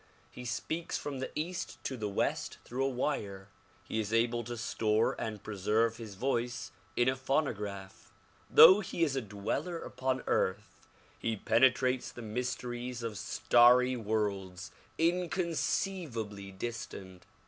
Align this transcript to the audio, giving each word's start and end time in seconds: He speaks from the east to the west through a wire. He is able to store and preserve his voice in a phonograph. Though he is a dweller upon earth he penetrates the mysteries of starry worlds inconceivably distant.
He 0.31 0.45
speaks 0.45 0.97
from 0.97 1.19
the 1.19 1.29
east 1.35 1.77
to 1.83 1.95
the 1.95 2.09
west 2.09 2.57
through 2.65 2.83
a 2.85 2.89
wire. 2.89 3.49
He 3.83 3.99
is 3.99 4.11
able 4.11 4.43
to 4.45 4.57
store 4.57 5.13
and 5.21 5.43
preserve 5.43 5.97
his 5.97 6.15
voice 6.15 6.71
in 6.95 7.07
a 7.07 7.15
phonograph. 7.15 8.11
Though 8.49 8.79
he 8.79 9.03
is 9.03 9.15
a 9.15 9.21
dweller 9.21 9.77
upon 9.77 10.23
earth 10.25 10.83
he 11.19 11.37
penetrates 11.37 12.11
the 12.11 12.23
mysteries 12.23 13.03
of 13.03 13.15
starry 13.15 13.95
worlds 13.95 14.71
inconceivably 14.97 16.51
distant. 16.51 17.27